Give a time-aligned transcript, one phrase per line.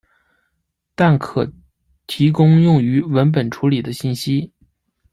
[0.95, 1.53] 但可
[2.07, 4.51] 提供用于文本处理的信息。